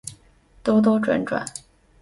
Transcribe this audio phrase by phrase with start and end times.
[0.63, 1.45] 兜兜转转